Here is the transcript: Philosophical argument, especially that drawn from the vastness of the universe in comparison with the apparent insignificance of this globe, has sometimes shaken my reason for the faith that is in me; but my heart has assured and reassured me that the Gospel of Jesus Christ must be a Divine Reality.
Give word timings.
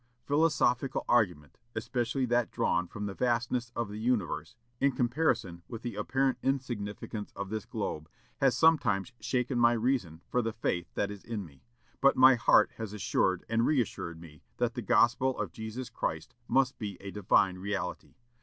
Philosophical 0.25 1.05
argument, 1.07 1.59
especially 1.75 2.25
that 2.25 2.49
drawn 2.49 2.87
from 2.87 3.05
the 3.05 3.13
vastness 3.13 3.71
of 3.75 3.87
the 3.87 3.99
universe 3.99 4.55
in 4.79 4.91
comparison 4.93 5.61
with 5.67 5.83
the 5.83 5.93
apparent 5.95 6.39
insignificance 6.41 7.31
of 7.35 7.51
this 7.51 7.65
globe, 7.67 8.09
has 8.37 8.57
sometimes 8.57 9.13
shaken 9.19 9.59
my 9.59 9.73
reason 9.73 10.23
for 10.27 10.41
the 10.41 10.53
faith 10.53 10.91
that 10.95 11.11
is 11.11 11.23
in 11.23 11.45
me; 11.45 11.61
but 12.01 12.17
my 12.17 12.33
heart 12.33 12.71
has 12.77 12.93
assured 12.93 13.45
and 13.47 13.67
reassured 13.67 14.19
me 14.19 14.41
that 14.57 14.73
the 14.73 14.81
Gospel 14.81 15.39
of 15.39 15.51
Jesus 15.51 15.91
Christ 15.91 16.33
must 16.47 16.79
be 16.79 16.97
a 16.99 17.11
Divine 17.11 17.59
Reality. 17.59 18.15